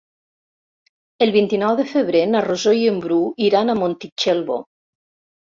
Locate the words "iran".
3.51-3.69